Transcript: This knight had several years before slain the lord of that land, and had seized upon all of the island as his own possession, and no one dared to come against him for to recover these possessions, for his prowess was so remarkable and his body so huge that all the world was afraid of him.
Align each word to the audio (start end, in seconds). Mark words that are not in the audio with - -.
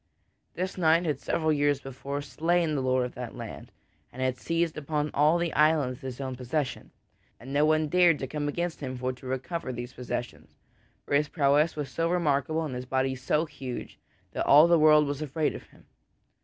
This 0.55 0.79
knight 0.79 1.05
had 1.05 1.19
several 1.19 1.53
years 1.53 1.79
before 1.79 2.23
slain 2.23 2.73
the 2.73 2.81
lord 2.81 3.05
of 3.05 3.13
that 3.13 3.35
land, 3.35 3.71
and 4.11 4.19
had 4.19 4.35
seized 4.39 4.75
upon 4.75 5.11
all 5.13 5.35
of 5.35 5.41
the 5.41 5.53
island 5.53 5.91
as 5.97 6.01
his 6.01 6.19
own 6.19 6.35
possession, 6.35 6.89
and 7.39 7.53
no 7.53 7.65
one 7.67 7.87
dared 7.87 8.17
to 8.17 8.25
come 8.27 8.47
against 8.47 8.79
him 8.79 8.97
for 8.97 9.13
to 9.13 9.27
recover 9.27 9.71
these 9.71 9.93
possessions, 9.93 10.55
for 11.05 11.13
his 11.13 11.27
prowess 11.29 11.75
was 11.75 11.89
so 11.89 12.09
remarkable 12.09 12.63
and 12.65 12.73
his 12.73 12.87
body 12.87 13.13
so 13.13 13.45
huge 13.45 13.99
that 14.31 14.47
all 14.47 14.67
the 14.67 14.79
world 14.79 15.05
was 15.05 15.21
afraid 15.21 15.53
of 15.53 15.67
him. 15.67 15.85